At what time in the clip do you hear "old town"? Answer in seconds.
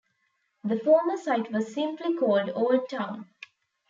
2.55-3.29